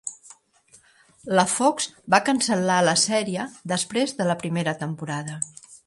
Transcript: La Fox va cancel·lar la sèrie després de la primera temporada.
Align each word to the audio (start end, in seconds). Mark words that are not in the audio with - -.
La 1.39 1.43
Fox 1.51 1.87
va 2.15 2.21
cancel·lar 2.31 2.79
la 2.89 2.97
sèrie 3.05 3.47
després 3.75 4.19
de 4.23 4.29
la 4.33 4.39
primera 4.45 4.75
temporada. 4.85 5.39